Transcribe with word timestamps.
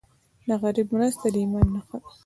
د 0.47 0.49
غریب 0.61 0.87
مرسته 0.95 1.25
د 1.33 1.35
ایمان 1.41 1.67
نښه 1.73 1.97
ده. 2.01 2.09